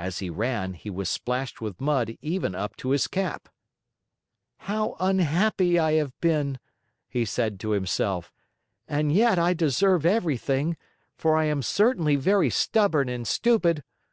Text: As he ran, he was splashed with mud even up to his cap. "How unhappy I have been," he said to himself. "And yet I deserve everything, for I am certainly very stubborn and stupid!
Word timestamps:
As 0.00 0.18
he 0.18 0.30
ran, 0.30 0.74
he 0.74 0.90
was 0.90 1.08
splashed 1.08 1.60
with 1.60 1.80
mud 1.80 2.18
even 2.20 2.56
up 2.56 2.74
to 2.78 2.90
his 2.90 3.06
cap. 3.06 3.48
"How 4.66 4.96
unhappy 4.98 5.78
I 5.78 5.92
have 5.92 6.12
been," 6.20 6.58
he 7.08 7.24
said 7.24 7.60
to 7.60 7.70
himself. 7.70 8.32
"And 8.88 9.12
yet 9.12 9.38
I 9.38 9.54
deserve 9.54 10.04
everything, 10.04 10.76
for 11.14 11.36
I 11.36 11.44
am 11.44 11.62
certainly 11.62 12.16
very 12.16 12.50
stubborn 12.50 13.08
and 13.08 13.28
stupid! 13.28 13.84